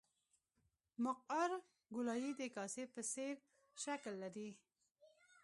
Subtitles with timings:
[1.03, 1.51] مقعر
[1.95, 3.35] ګولایي د کاسې په څېر
[3.83, 4.49] شکل لري